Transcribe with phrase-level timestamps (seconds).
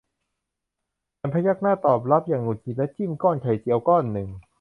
[1.19, 4.29] ฉันพยักหน้าตอบรับอย่างหงุดหงิดและจิ้มก้อนไข่เจียวก้อนหนึ่ง